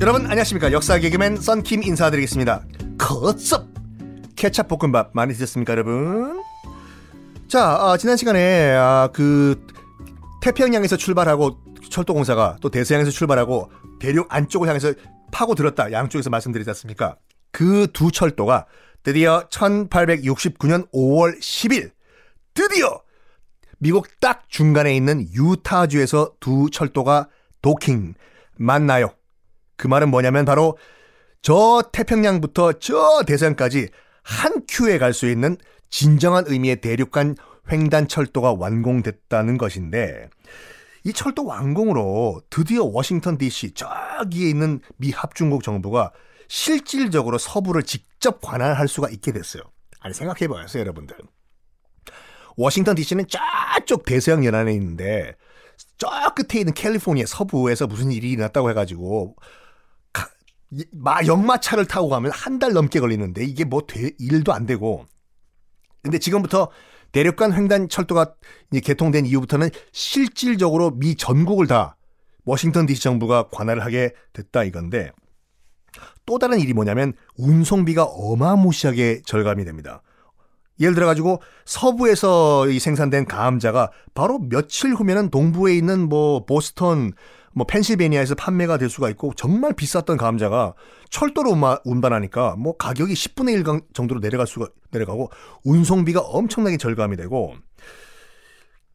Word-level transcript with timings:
여러분 0.00 0.22
안녕하십니까? 0.26 0.72
역사 0.72 0.98
개그맨 0.98 1.36
썬킴 1.36 1.84
인사드리겠습니다. 1.84 2.64
컷썹 2.98 3.68
케찹 4.34 4.66
볶음밥 4.66 5.10
많이 5.14 5.32
드셨습니까 5.32 5.72
여러분? 5.72 6.42
자 7.46 7.76
아, 7.80 7.96
지난 7.96 8.16
시간에 8.16 8.72
아, 8.72 9.08
그 9.12 9.64
태평양에서 10.40 10.96
출발하고 10.96 11.58
철도공사가 11.88 12.56
또 12.60 12.68
대서양에서 12.68 13.10
출발하고 13.12 13.70
대륙 14.00 14.26
안쪽을 14.28 14.66
향해서 14.68 14.94
파고 15.30 15.54
들었다. 15.54 15.92
양쪽에서 15.92 16.30
말씀드리지 16.30 16.68
않습니까? 16.70 17.16
그 17.52 17.86
두 17.92 18.10
철도가 18.10 18.66
드디어 19.04 19.46
1869년 19.50 20.90
5월 20.92 21.38
10일 21.38 21.90
드디어 22.54 23.00
미국 23.82 24.06
딱 24.20 24.44
중간에 24.48 24.94
있는 24.94 25.26
유타주에서 25.34 26.34
두 26.38 26.70
철도가 26.70 27.28
도킹 27.62 28.14
만나요. 28.56 29.12
그 29.76 29.88
말은 29.88 30.08
뭐냐면 30.08 30.44
바로 30.44 30.78
저 31.42 31.82
태평양부터 31.92 32.74
저 32.74 33.24
대서양까지 33.26 33.88
한 34.22 34.62
큐에 34.68 34.98
갈 34.98 35.12
수 35.12 35.28
있는 35.28 35.56
진정한 35.90 36.44
의미의 36.46 36.80
대륙간 36.80 37.34
횡단 37.72 38.06
철도가 38.06 38.54
완공됐다는 38.56 39.58
것인데 39.58 40.30
이 41.02 41.12
철도 41.12 41.44
완공으로 41.44 42.40
드디어 42.50 42.84
워싱턴 42.84 43.36
DC 43.36 43.74
저기에 43.74 44.48
있는 44.48 44.78
미 44.96 45.10
합중국 45.10 45.64
정부가 45.64 46.12
실질적으로 46.46 47.36
서부를 47.36 47.82
직접 47.82 48.40
관할할 48.42 48.86
수가 48.86 49.08
있게 49.08 49.32
됐어요. 49.32 49.64
아니 49.98 50.14
생각해 50.14 50.46
보세요, 50.46 50.82
여러분들. 50.82 51.16
워싱턴 52.56 52.94
DC는 52.94 53.26
저쪽 53.28 54.04
대서양 54.04 54.44
연안에 54.44 54.72
있는데 54.74 55.34
저 55.98 56.08
끝에 56.34 56.60
있는 56.60 56.74
캘리포니아 56.74 57.24
서부에서 57.26 57.86
무슨 57.86 58.12
일이 58.12 58.30
일어났다고 58.30 58.70
해가지고 58.70 59.36
마 60.92 61.24
역마차를 61.24 61.86
타고 61.86 62.08
가면 62.08 62.30
한 62.32 62.58
달 62.58 62.72
넘게 62.72 63.00
걸리는데 63.00 63.44
이게 63.44 63.64
뭐 63.64 63.82
돼, 63.86 64.10
일도 64.18 64.52
안 64.52 64.66
되고 64.66 65.06
근데 66.02 66.18
지금부터 66.18 66.70
대륙간 67.12 67.52
횡단 67.52 67.88
철도가 67.88 68.34
개통된 68.82 69.26
이후부터는 69.26 69.68
실질적으로 69.92 70.92
미 70.92 71.14
전국을 71.14 71.66
다 71.66 71.96
워싱턴 72.44 72.86
DC 72.86 73.02
정부가 73.02 73.48
관할을 73.50 73.84
하게 73.84 74.12
됐다 74.32 74.64
이건데 74.64 75.12
또 76.24 76.38
다른 76.38 76.58
일이 76.58 76.72
뭐냐면 76.72 77.12
운송비가 77.36 78.04
어마무시하게 78.04 79.22
절감이 79.26 79.64
됩니다. 79.64 80.02
예를 80.82 80.94
들어 80.94 81.06
가지고 81.06 81.40
서부에서 81.64 82.68
이 82.68 82.78
생산된 82.78 83.26
감자가 83.26 83.90
바로 84.14 84.38
며칠 84.38 84.92
후면은 84.92 85.30
동부에 85.30 85.74
있는 85.74 86.08
뭐 86.08 86.44
보스턴 86.44 87.12
뭐 87.54 87.66
펜실베니아에서 87.66 88.34
판매가 88.34 88.78
될 88.78 88.88
수가 88.88 89.10
있고 89.10 89.32
정말 89.36 89.74
비쌌던 89.74 90.16
감자가 90.16 90.74
철도로 91.10 91.56
운반하니까 91.84 92.56
뭐 92.56 92.76
가격이 92.76 93.12
10분의 93.12 93.52
1 93.52 93.80
정도로 93.92 94.20
내려갈 94.20 94.46
수가 94.46 94.66
내려가고 94.90 95.30
운송비가 95.64 96.20
엄청나게 96.20 96.78
절감이 96.78 97.16
되고 97.16 97.54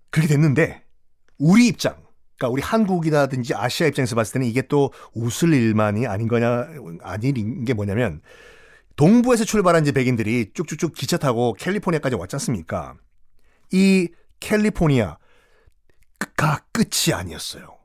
그렇게 0.10 0.28
됐는데 0.34 0.84
우리 1.38 1.68
입장 1.68 1.96
그러니까 2.38 2.54
우리 2.54 2.62
한국이라든지 2.62 3.54
아시아 3.56 3.88
입장에서 3.88 4.16
봤을 4.16 4.34
때는 4.34 4.48
이게 4.48 4.62
또 4.64 4.92
웃을 5.14 5.54
일만이 5.54 6.08
아닌 6.08 6.28
거냐 6.28 6.68
아닌 7.02 7.66
게 7.66 7.74
뭐냐면 7.74 8.22
동부에서 8.98 9.46
출발한 9.46 9.84
이제 9.84 9.92
백인들이 9.92 10.52
쭉쭉쭉 10.54 10.94
기차 10.94 11.18
타고 11.18 11.54
캘리포니아까지 11.54 12.16
왔지 12.16 12.36
않습니까? 12.36 12.96
이 13.72 14.10
캘리포니아 14.40 15.18
가 16.36 16.62
끝이 16.72 17.14
아니었어요. 17.14 17.78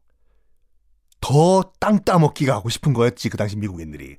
더 1.21 1.73
땅 1.79 2.05
따먹기가 2.05 2.55
하고 2.55 2.69
싶은 2.69 2.93
거였지 2.93 3.29
그 3.29 3.37
당시 3.37 3.57
미국인들이. 3.57 4.17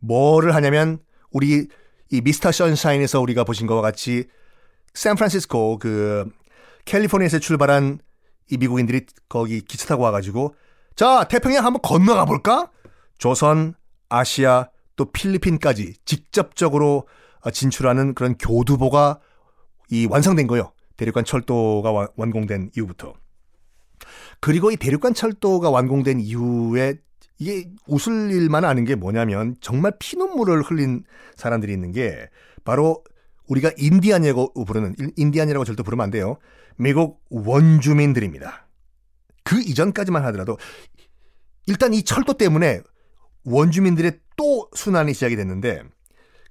뭐를 0.00 0.54
하냐면 0.54 0.98
우리 1.30 1.68
이 2.10 2.20
미스터 2.20 2.52
션샤인에서 2.52 3.20
우리가 3.20 3.44
보신 3.44 3.66
것과 3.66 3.80
같이 3.82 4.26
샌프란시스코 4.94 5.78
그 5.78 6.30
캘리포니아에서 6.84 7.38
출발한 7.38 8.00
이 8.50 8.56
미국인들이 8.56 9.06
거기 9.28 9.60
기차 9.60 9.86
타고 9.86 10.02
와가지고 10.04 10.54
자 10.96 11.24
태평양 11.24 11.64
한번 11.64 11.80
건너가 11.82 12.24
볼까? 12.24 12.70
조선, 13.18 13.74
아시아, 14.08 14.68
또 14.98 15.10
필리핀까지 15.12 15.94
직접적으로 16.04 17.06
진출하는 17.50 18.14
그런 18.14 18.36
교두보가 18.36 19.20
이 19.90 20.06
완성된 20.06 20.48
거예요. 20.48 20.72
대륙간 20.98 21.24
철도가 21.24 22.10
완공된 22.16 22.72
이후부터. 22.76 23.14
그리고 24.40 24.72
이 24.72 24.76
대륙간 24.76 25.14
철도가 25.14 25.70
완공된 25.70 26.18
이후에 26.20 26.96
이게 27.38 27.70
웃을 27.86 28.32
일만 28.32 28.64
아는 28.64 28.84
게 28.84 28.96
뭐냐면 28.96 29.56
정말 29.60 29.92
피눈물을 30.00 30.62
흘린 30.62 31.04
사람들이 31.36 31.72
있는 31.72 31.92
게 31.92 32.28
바로 32.64 33.04
우리가 33.46 33.70
인디안이라고 33.78 34.64
부르는 34.64 34.96
인디안이라고 35.16 35.64
절대 35.64 35.84
부르면 35.84 36.04
안 36.04 36.10
돼요. 36.10 36.38
미국 36.76 37.22
원주민들입니다. 37.30 38.66
그 39.44 39.60
이전까지만 39.60 40.24
하더라도 40.24 40.58
일단 41.66 41.94
이 41.94 42.02
철도 42.02 42.32
때문에 42.32 42.80
원주민들의 43.44 44.18
또 44.38 44.70
순환이 44.74 45.12
시작이 45.12 45.36
됐는데 45.36 45.82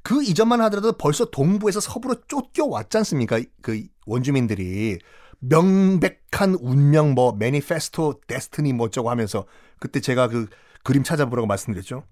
그 0.04 0.24
이전만 0.24 0.62
하더라도 0.62 0.92
벌써 0.94 1.26
동부에서 1.26 1.80
서부로 1.80 2.16
쫓겨왔지 2.28 2.98
않습니까? 2.98 3.42
그 3.62 3.84
원주민들이 4.06 5.00
명백한 5.40 6.58
운명 6.60 7.14
뭐 7.14 7.34
매니페스토 7.34 8.22
데스티니 8.28 8.74
뭐 8.74 8.88
어쩌고 8.88 9.10
하면서 9.10 9.46
그때 9.80 10.00
제가 10.00 10.28
그 10.28 10.48
그림 10.84 11.04
찾아보라고 11.04 11.48
말씀드렸죠. 11.48 12.04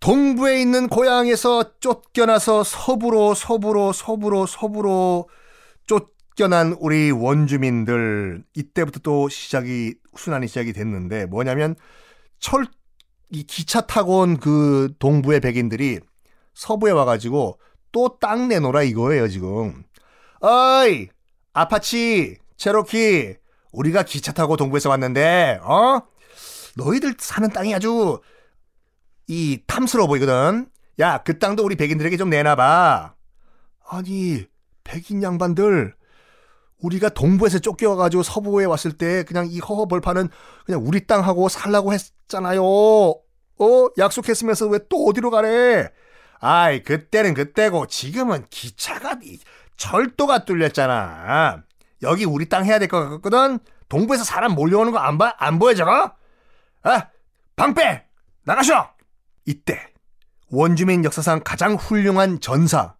동부에 0.00 0.60
있는 0.60 0.88
고향에서 0.88 1.78
쫓겨나서 1.78 2.64
서부로 2.64 3.34
서부로 3.34 3.92
서부로 3.92 4.46
서부로 4.46 5.28
쫓겨난 5.86 6.76
우리 6.80 7.10
원주민들 7.10 8.44
이때부터 8.54 9.00
또 9.00 9.28
시작이 9.28 9.94
순환이 10.16 10.48
시작이 10.48 10.72
됐는데 10.72 11.26
뭐냐면 11.26 11.76
철 12.38 12.66
이 13.30 13.42
기차 13.44 13.80
타고 13.82 14.18
온 14.20 14.36
그 14.38 14.92
동부의 14.98 15.40
백인들이 15.40 16.00
서부에 16.54 16.92
와가지고 16.92 17.58
또 17.92 18.18
땅 18.20 18.48
내놓으라 18.48 18.82
이거예요 18.82 19.28
지금. 19.28 19.84
어이 20.40 21.08
아파치 21.52 22.36
체로키 22.56 23.36
우리가 23.72 24.02
기차 24.04 24.32
타고 24.32 24.56
동부에서 24.56 24.88
왔는데 24.90 25.60
어 25.62 26.02
너희들 26.76 27.14
사는 27.18 27.48
땅이 27.50 27.74
아주 27.74 28.20
이 29.26 29.60
탐스러워 29.66 30.08
보이거든. 30.08 30.68
야, 30.98 31.18
그 31.18 31.38
땅도 31.38 31.64
우리 31.64 31.76
백인들에게 31.76 32.16
좀 32.16 32.30
내놔봐. 32.30 33.14
아니, 33.90 34.44
백인 34.84 35.22
양반들, 35.22 35.94
우리가 36.82 37.10
동부에서 37.10 37.58
쫓겨와가지고 37.58 38.22
서부에 38.22 38.64
왔을 38.64 38.92
때 38.92 39.22
그냥 39.24 39.46
이 39.50 39.58
허허벌판은 39.60 40.28
그냥 40.66 40.82
우리 40.84 41.06
땅하고 41.06 41.48
살라고 41.48 41.92
했잖아요. 41.92 42.62
어? 42.62 43.88
약속했으면서 43.98 44.66
왜 44.68 44.78
또 44.88 45.04
어디로 45.06 45.30
가래? 45.30 45.90
아이, 46.40 46.82
그때는 46.82 47.34
그때고 47.34 47.86
지금은 47.86 48.46
기차가 48.48 49.18
철도가 49.76 50.44
뚫렸잖아. 50.44 51.62
여기 52.02 52.24
우리 52.24 52.48
땅 52.48 52.64
해야 52.64 52.78
될 52.78 52.88
것 52.88 53.08
같거든? 53.10 53.58
동부에서 53.88 54.24
사람 54.24 54.52
몰려오는 54.52 54.92
거 54.92 54.98
안 54.98 55.18
봐? 55.18 55.34
안 55.38 55.58
보여, 55.58 55.74
저거? 55.74 56.12
아, 56.82 57.08
방패! 57.56 58.04
나가셔! 58.44 58.94
이때 59.44 59.86
원주민 60.50 61.04
역사상 61.04 61.42
가장 61.44 61.74
훌륭한 61.74 62.40
전사, 62.40 62.94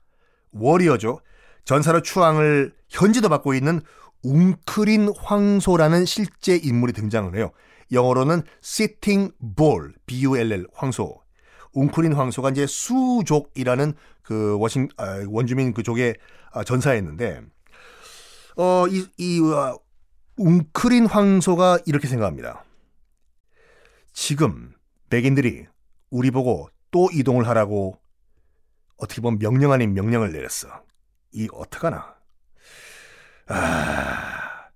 워리어죠. 0.53 1.21
전사로 1.65 2.03
추앙을 2.03 2.75
현지도 2.91 3.29
받고 3.29 3.55
있는 3.55 3.81
웅크린 4.23 5.13
황소라는 5.17 6.05
실제 6.05 6.57
인물이 6.57 6.93
등장을 6.93 7.35
해요. 7.37 7.53
영어로는 7.93 8.43
Sitting 8.63 9.33
Bull, 9.57 9.95
B-U-L-L, 10.07 10.67
황소. 10.75 11.21
웅크린 11.73 12.13
황소가 12.13 12.51
이제 12.51 12.67
수족이라는 12.67 13.95
그 14.23 14.59
워싱, 14.59 14.89
아, 14.97 15.25
원주민 15.29 15.73
그족의 15.73 16.15
아, 16.53 16.65
전사였는데, 16.65 17.43
어, 18.57 18.87
이, 18.89 19.07
이, 19.17 19.41
어, 19.41 19.79
웅크린 20.37 21.07
황소가 21.07 21.79
이렇게 21.87 22.09
생각합니다. 22.09 22.65
지금 24.13 24.75
백인들이 25.09 25.67
우리 26.11 26.31
보고 26.31 26.69
또 26.91 27.09
이동을 27.13 27.47
하라고 27.49 27.99
어떻게 28.97 29.21
보면 29.21 29.39
명령 29.39 29.73
아닌 29.73 29.95
명령을 29.95 30.33
내렸어. 30.33 30.69
이 31.33 31.49
어떡하나. 31.53 32.20
아, 33.51 34.69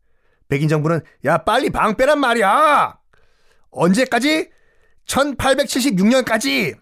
백인 0.49 0.69
정부는 0.69 1.01
야 1.25 1.39
빨리 1.39 1.71
방 1.71 1.97
빼란 1.97 2.21
말이야. 2.21 2.99
언제까지? 3.71 4.51
1876년까지. 5.07 6.77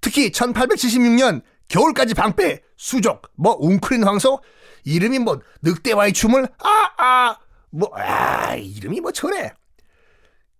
특히 0.00 0.30
1876년 0.30 1.42
겨울까지 1.68 2.14
방패 2.14 2.62
수족 2.76 3.22
뭐 3.36 3.56
웅크린 3.58 4.04
황소 4.04 4.40
이름이 4.84 5.18
뭐 5.18 5.40
늑대와의 5.62 6.12
춤을 6.12 6.48
아아 6.58 6.88
아, 6.98 7.38
뭐, 7.70 7.90
아, 7.94 8.54
이름이 8.54 9.00
뭐 9.00 9.12
저래. 9.12 9.52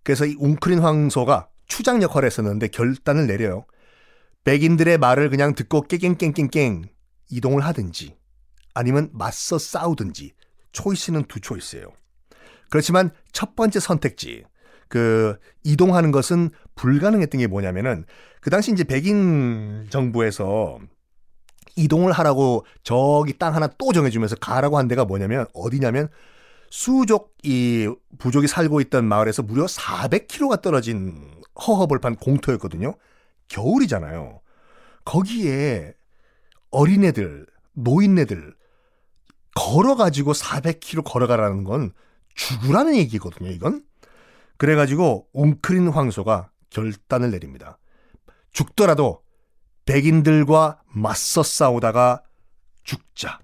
그래서 0.03 0.27
이 0.27 0.35
웅크린 0.39 0.81
황소가 0.81 1.49
추장 1.67 2.03
역할을 2.03 2.27
했었는데 2.27 2.69
결단을 2.69 3.27
내려요. 3.27 3.67
백인들의 4.45 4.99
말을 4.99 5.31
그냥 5.31 5.55
듣고 5.55 5.83
깽깽깽깽깽 5.83 6.89
이동을 7.31 7.65
하든지 7.65 8.17
아니면 8.75 9.11
맞서 9.13 9.59
싸우든지 9.59 10.33
초이스는 10.73 11.25
두 11.25 11.41
초이스예요. 11.41 11.93
그렇지만 12.71 13.11
첫 13.33 13.57
번째 13.57 13.81
선택지 13.81 14.45
그 14.89 15.39
이동하는 15.65 16.13
것은 16.13 16.51
불가능했던 16.75 17.41
게 17.41 17.47
뭐냐면은 17.47 18.05
그 18.41 18.51
당시 18.51 18.73
이제 18.73 18.85
백인 18.85 19.87
정부에서 19.91 20.79
이동을 21.77 22.13
하라고 22.13 22.67
저기 22.83 23.39
땅 23.39 23.55
하나 23.55 23.69
또 23.79 23.93
정해주면서 23.93 24.37
가라고 24.37 24.79
한 24.79 24.89
데가 24.89 25.05
뭐냐면 25.05 25.47
어디냐면 25.55 26.09
수족 26.71 27.35
이 27.43 27.89
부족이 28.19 28.47
살고 28.47 28.81
있던 28.83 29.05
마을에서 29.05 29.43
무려 29.43 29.65
400km가 29.67 30.61
떨어진 30.61 31.31
허허벌판 31.67 32.17
공터였거든요. 32.17 32.95
겨울이잖아요. 33.49 34.41
거기에 35.05 35.95
어린애들, 36.71 37.47
노인네들 37.73 38.55
걸어가지고 39.59 40.33
400km 40.33 41.05
걸어가라는 41.05 41.65
건 41.65 41.93
죽으라는 42.35 42.95
얘기거든요, 42.97 43.51
이건. 43.51 43.85
그래가지고 44.57 45.29
웅크린 45.33 45.89
황소가 45.89 46.51
결단을 46.71 47.31
내립니다. 47.33 47.79
죽더라도 48.53 49.23
백인들과 49.85 50.83
맞서 50.87 51.43
싸우다가 51.43 52.23
죽자. 52.85 53.41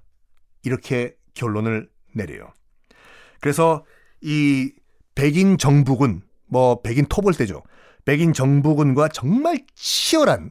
이렇게 0.63 1.17
결론을 1.35 1.91
내려요. 2.15 2.53
그래서 3.41 3.85
이 4.21 4.73
백인 5.15 5.59
정부군, 5.59 6.23
뭐 6.47 6.81
백인 6.81 7.07
토벌대죠. 7.07 7.63
백인 8.05 8.33
정부군과 8.33 9.09
정말 9.09 9.65
치열한 9.75 10.51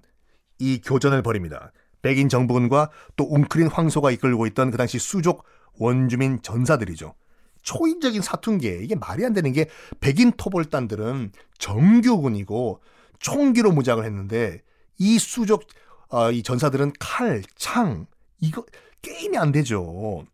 이 0.59 0.81
교전을 0.81 1.21
벌입니다. 1.21 1.71
백인 2.03 2.29
정부군과 2.29 2.91
또 3.15 3.23
웅크린 3.23 3.67
황소가 3.67 4.11
이끌고 4.11 4.45
있던 4.47 4.69
그 4.69 4.77
당시 4.77 4.99
수족 4.99 5.45
원주민 5.79 6.43
전사들이죠. 6.43 7.15
초인적인 7.63 8.21
사투인게 8.21 8.81
이게 8.83 8.93
말이 8.93 9.25
안 9.25 9.33
되는 9.33 9.51
게 9.53 9.67
백인 10.01 10.33
토벌단들은 10.33 11.31
정규군이고 11.57 12.81
총기로 13.19 13.71
무장을 13.71 14.03
했는데 14.03 14.61
이 14.99 15.17
수족 15.17 15.63
어, 16.09 16.29
이 16.29 16.43
전사들은 16.43 16.91
칼, 16.99 17.41
창 17.55 18.05
이거 18.39 18.65
게임이 19.01 19.37
안 19.37 19.51
되죠. 19.51 20.25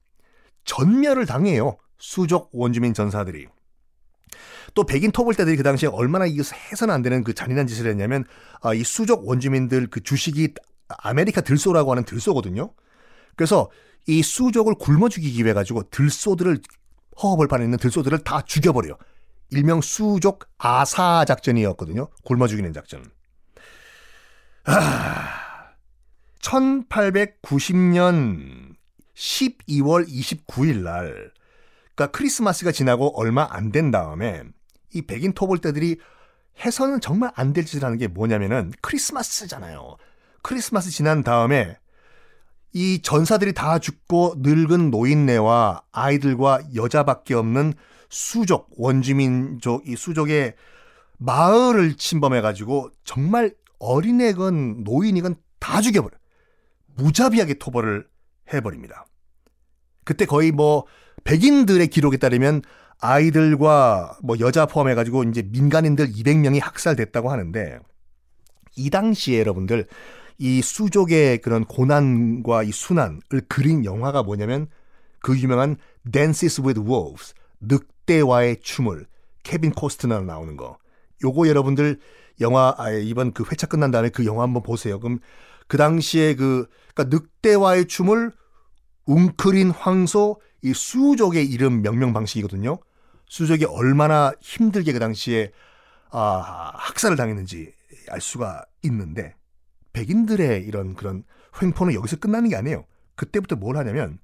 전멸을 0.65 1.25
당해요. 1.25 1.77
수족 1.99 2.49
원주민 2.51 2.93
전사들이. 2.93 3.47
또 4.73 4.83
백인 4.83 5.11
토벌대들이 5.11 5.55
그 5.55 5.63
당시에 5.63 5.89
얼마나 5.89 6.25
이거 6.25 6.43
해서는 6.71 6.93
안 6.93 7.01
되는 7.01 7.23
그 7.23 7.33
잔인한 7.33 7.67
짓을 7.67 7.89
했냐면 7.89 8.25
아, 8.61 8.73
이 8.73 8.83
수족 8.83 9.27
원주민들 9.27 9.87
그 9.87 10.01
주식이 10.01 10.53
아메리카 10.97 11.41
들소라고 11.41 11.91
하는 11.91 12.03
들소거든요. 12.03 12.73
그래서 13.35 13.69
이 14.07 14.23
수족을 14.23 14.75
굶어 14.75 15.09
죽이기 15.09 15.43
위해 15.43 15.53
가지고 15.53 15.83
들소들을 15.89 16.59
허허벌판에 17.21 17.63
있는 17.63 17.77
들소들을 17.77 18.19
다 18.19 18.41
죽여버려요. 18.41 18.97
일명 19.51 19.81
수족 19.81 20.47
아사 20.57 21.25
작전이었거든요. 21.25 22.07
굶어 22.23 22.47
죽이는 22.47 22.71
작전. 22.73 23.03
아, 24.65 25.71
1890년 26.41 28.75
12월 29.15 30.07
29일 30.07 30.83
날, 30.83 31.31
그러니까 31.95 32.17
크리스마스가 32.17 32.71
지나고 32.71 33.17
얼마 33.19 33.47
안 33.49 33.71
된 33.71 33.91
다음에 33.91 34.43
이 34.93 35.01
백인 35.03 35.33
토벌대들이 35.33 35.97
해서는 36.63 37.01
정말 37.01 37.31
안 37.35 37.53
될 37.53 37.65
짓을 37.65 37.83
하는 37.83 37.97
게 37.97 38.07
뭐냐면은 38.07 38.71
크리스마스잖아요. 38.81 39.97
크리스마스 40.49 40.89
지난 40.89 41.21
다음에 41.21 41.77
이 42.73 43.03
전사들이 43.03 43.53
다 43.53 43.77
죽고 43.77 44.37
늙은 44.39 44.89
노인네와 44.89 45.83
아이들과 45.91 46.61
여자밖에 46.73 47.35
없는 47.35 47.75
수족 48.09 48.67
원주민족 48.75 49.87
이 49.87 49.95
수족의 49.95 50.55
마을을 51.19 51.97
침범해가지고 51.97 52.89
정말 53.03 53.53
어린애건 53.77 54.85
노인이건 54.85 55.35
다 55.59 55.81
죽여버려. 55.81 56.17
무자비하게 56.95 57.53
토벌을 57.59 58.07
해버립니다. 58.51 59.05
그때 60.03 60.25
거의 60.25 60.51
뭐 60.51 60.87
백인들의 61.25 61.85
기록에 61.89 62.17
따르면 62.17 62.63
아이들과 62.97 64.17
뭐 64.23 64.39
여자 64.39 64.65
포함해가지고 64.65 65.25
이제 65.25 65.43
민간인들 65.43 66.07
200명이 66.07 66.59
학살됐다고 66.59 67.29
하는데 67.29 67.77
이 68.77 68.89
당시에 68.89 69.39
여러분들 69.41 69.85
이 70.39 70.61
수족의 70.61 71.39
그런 71.39 71.65
고난과 71.65 72.63
이 72.63 72.71
순환을 72.71 73.41
그린 73.49 73.83
영화가 73.83 74.23
뭐냐면 74.23 74.67
그 75.19 75.37
유명한 75.37 75.75
Dances 76.09 76.61
with 76.61 76.79
Wolves 76.81 77.33
늑대와의 77.59 78.61
춤을 78.61 79.05
케빈 79.43 79.71
코스트너 79.71 80.21
나오는 80.21 80.55
거. 80.55 80.77
요거 81.23 81.49
여러분들 81.49 81.99
영화 82.39 82.73
아, 82.77 82.89
이번 82.89 83.33
그 83.33 83.43
회차 83.43 83.67
끝난 83.67 83.91
다음에 83.91 84.07
그 84.09 84.25
영화 84.25 84.43
한번 84.43 84.63
보세요. 84.63 84.99
그럼 85.01 85.19
그 85.67 85.77
당시에 85.77 86.35
그 86.35 86.67
그러니까 86.95 87.17
늑대와의 87.17 87.87
춤을 87.87 88.31
웅크린 89.05 89.71
황소 89.71 90.39
이 90.61 90.73
수족의 90.73 91.45
이름 91.45 91.81
명명 91.81 92.13
방식이거든요. 92.13 92.79
수족이 93.27 93.65
얼마나 93.65 94.31
힘들게 94.39 94.93
그 94.93 94.99
당시에 94.99 95.51
아, 96.11 96.71
학살을 96.75 97.17
당했는지 97.17 97.73
알 98.09 98.21
수가 98.21 98.63
있는데 98.83 99.35
백인들의 99.93 100.63
이런 100.63 100.95
그런 100.95 101.23
횡포는 101.61 101.93
여기서 101.93 102.17
끝나는 102.17 102.49
게 102.49 102.55
아니에요. 102.55 102.85
그때부터 103.15 103.55
뭘 103.55 103.77
하냐면 103.77 104.19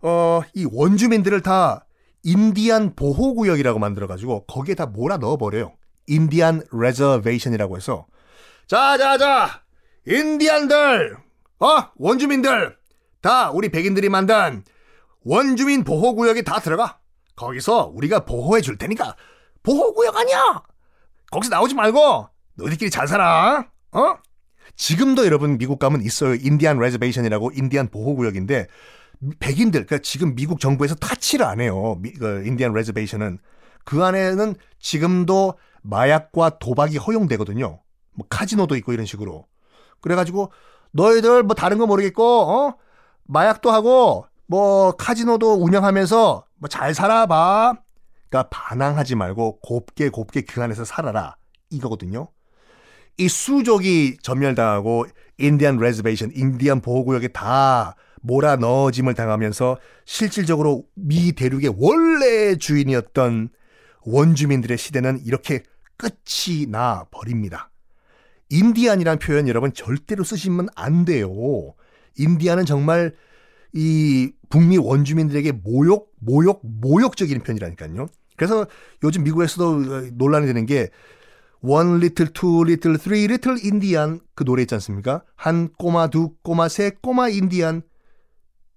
어, 0.00 0.42
이 0.54 0.66
원주민들을 0.70 1.42
다 1.42 1.86
인디안 2.22 2.94
보호구역이라고 2.94 3.78
만들어가지고 3.78 4.46
거기에 4.46 4.74
다 4.74 4.86
몰아 4.86 5.18
넣어버려요. 5.18 5.74
Indian 6.06 6.62
reservation이라고 6.72 7.76
해서. 7.76 8.06
자자자! 8.66 9.62
인디안들! 10.06 11.16
어? 11.60 11.66
원주민들! 11.96 12.76
다 13.20 13.50
우리 13.50 13.70
백인들이 13.70 14.08
만든 14.08 14.62
원주민 15.24 15.84
보호구역에 15.84 16.42
다 16.42 16.60
들어가. 16.60 16.98
거기서 17.36 17.90
우리가 17.94 18.24
보호해 18.24 18.60
줄 18.60 18.76
테니까. 18.76 19.16
보호구역 19.62 20.16
아니야! 20.16 20.62
거기서 21.30 21.50
나오지 21.50 21.74
말고 21.74 22.28
너희들끼리 22.56 22.90
잘 22.90 23.08
살아! 23.08 23.66
어 23.92 24.18
지금도 24.76 25.24
여러분 25.24 25.58
미국 25.58 25.78
가면 25.78 26.02
있어요. 26.02 26.34
Indian 26.34 26.78
reservation이라고 26.78 27.52
인디안 27.54 27.88
보호구역인데 27.88 28.66
백인들 29.38 29.86
그러니까 29.86 29.98
지금 30.02 30.34
미국 30.34 30.60
정부에서 30.60 30.94
터치를 30.96 31.46
안 31.46 31.60
해요. 31.60 31.96
미, 32.00 32.12
그 32.12 32.44
Indian 32.46 32.72
reservation은 32.72 33.38
그 33.84 34.04
안에는 34.04 34.54
지금도 34.80 35.54
마약과 35.82 36.58
도박이 36.58 36.96
허용되거든요. 36.98 37.80
뭐 38.16 38.26
카지노도 38.28 38.76
있고 38.76 38.92
이런 38.92 39.06
식으로. 39.06 39.46
그래가지고 40.00 40.50
너희들 40.92 41.42
뭐 41.44 41.54
다른 41.54 41.78
거 41.78 41.86
모르겠고 41.86 42.22
어 42.24 42.76
마약도 43.24 43.70
하고 43.70 44.26
뭐 44.46 44.92
카지노도 44.92 45.54
운영하면서 45.62 46.46
뭐 46.56 46.68
잘 46.68 46.94
살아봐. 46.94 47.74
그러니까 48.28 48.48
반항하지 48.50 49.14
말고 49.14 49.60
곱게 49.60 50.08
곱게 50.08 50.42
그 50.42 50.62
안에서 50.62 50.84
살아라 50.84 51.36
이거거든요. 51.70 52.28
이 53.16 53.28
수족이 53.28 54.18
전멸당하고 54.22 55.06
Indian 55.38 55.78
reservation, 55.78 56.32
인디안 56.34 56.80
보호구역에 56.80 57.28
다 57.28 57.96
몰아 58.22 58.56
넣어짐을 58.56 59.14
당하면서 59.14 59.78
실질적으로 60.04 60.84
미 60.94 61.32
대륙의 61.32 61.74
원래 61.76 62.56
주인이었던 62.56 63.50
원주민들의 64.06 64.78
시대는 64.78 65.20
이렇게 65.24 65.62
끝이 65.96 66.66
나 66.68 67.06
버립니다. 67.10 67.70
인디안이란 68.50 69.18
표현 69.18 69.48
여러분 69.48 69.72
절대로 69.72 70.24
쓰시면 70.24 70.68
안 70.74 71.04
돼요. 71.04 71.30
인디안은 72.16 72.64
정말 72.66 73.14
이 73.72 74.32
북미 74.48 74.78
원주민들에게 74.78 75.52
모욕, 75.52 76.12
모욕, 76.20 76.60
모욕적인 76.62 77.42
표현이라니까요. 77.42 78.06
그래서 78.36 78.66
요즘 79.02 79.24
미국에서도 79.24 80.10
논란이 80.12 80.46
되는 80.46 80.66
게 80.66 80.90
One 81.64 81.96
Little, 81.96 82.30
Two 82.32 82.62
Little, 82.62 82.98
Three 82.98 83.24
Little 83.24 83.58
Indian 83.64 84.20
그 84.34 84.44
노래 84.44 84.62
있지 84.62 84.74
않습니까? 84.74 85.22
한 85.34 85.70
꼬마, 85.78 86.08
두 86.08 86.34
꼬마, 86.42 86.68
세 86.68 86.90
꼬마 86.90 87.30
인디안 87.30 87.82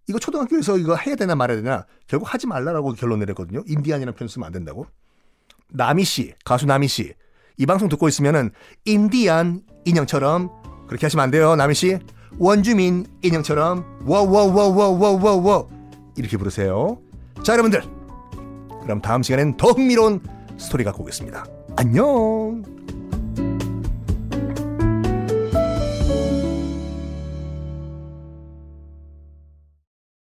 이거 0.08 0.20
초등학교에서 0.20 0.78
이거 0.78 0.96
해야 0.96 1.16
되나 1.16 1.36
말아야 1.36 1.58
되나 1.58 1.86
결국 2.08 2.34
하지 2.34 2.48
말라라고 2.48 2.94
결론 2.94 3.20
내렸거든요. 3.20 3.64
인디안이라는 3.68 4.16
표현 4.16 4.30
쓰면 4.30 4.46
안 4.46 4.54
된다고. 4.54 4.88
나미 5.70 6.06
씨, 6.06 6.34
가수 6.46 6.66
나미 6.66 6.88
씨. 6.88 7.14
이 7.58 7.66
방송 7.66 7.90
듣고 7.90 8.08
있으면은 8.08 8.52
인디안 8.86 9.64
인형처럼 9.84 10.50
그렇게 10.88 11.08
하시면 11.08 11.24
안 11.24 11.32
돼요. 11.32 11.58
나미 11.58 11.74
씨. 11.74 12.00
원주민 12.40 13.06
인형처럼 13.22 14.04
워워워워워워워 14.06 15.70
이렇게 16.16 16.38
부르세요. 16.38 17.02
자, 17.44 17.54
여러분들. 17.54 17.82
그럼 18.82 19.02
다음 19.02 19.24
시간엔 19.24 19.58
더 19.58 19.72
흥미로운 19.72 20.22
스토리 20.58 20.86
갖고 20.86 21.04
오겠습니다. 21.04 21.46
안녕! 21.76 22.77